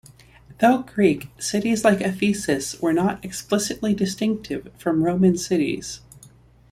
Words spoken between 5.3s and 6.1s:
cities.